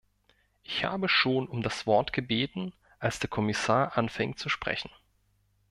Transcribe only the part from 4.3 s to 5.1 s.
zu sprechen.